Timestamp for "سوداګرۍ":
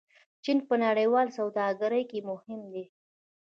1.39-2.03